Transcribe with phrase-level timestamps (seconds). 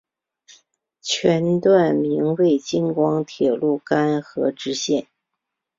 [1.03, 5.05] 全段名为京广铁路邯和支线。